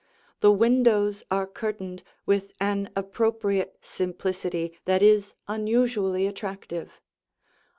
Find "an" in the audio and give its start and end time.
2.59-2.89